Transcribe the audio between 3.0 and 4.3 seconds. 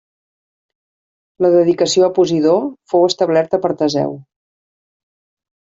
establerta per Teseu.